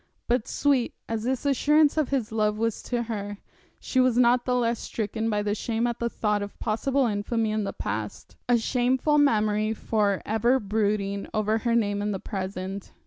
But 0.27 0.47
sweet 0.47 0.95
as 1.07 1.21
this 1.21 1.45
assurance 1.45 1.95
of 1.95 2.09
his 2.09 2.31
love 2.31 2.57
was 2.57 2.81
to 2.81 3.03
her, 3.03 3.37
she 3.79 3.99
was 3.99 4.17
not 4.17 4.45
the 4.45 4.55
less 4.55 4.79
stricken 4.79 5.29
by 5.29 5.43
shame 5.53 5.85
at 5.85 5.99
the 5.99 6.09
thought 6.09 6.41
of 6.41 6.57
possible 6.59 7.05
infamy 7.05 7.51
in 7.51 7.65
the 7.65 7.71
past, 7.73 8.35
a 8.49 8.57
shameful 8.57 9.19
memory 9.19 9.75
for 9.75 10.23
ever 10.25 10.59
brooding 10.59 11.27
over 11.35 11.59
her 11.59 11.75
name 11.75 12.01
in 12.01 12.13
the 12.13 12.19
present. 12.19 12.93